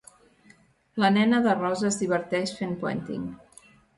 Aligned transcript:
La 1.03 1.11
nena 1.17 1.41
de 1.49 1.53
rosa 1.59 1.85
es 1.91 1.99
diverteix 2.05 2.57
fent 2.61 2.75
puenting. 2.85 3.31